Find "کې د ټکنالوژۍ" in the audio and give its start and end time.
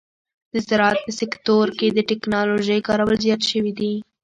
1.77-2.79